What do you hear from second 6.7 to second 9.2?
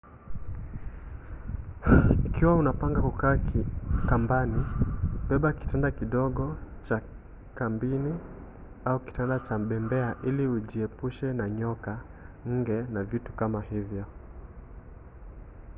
cha kambini au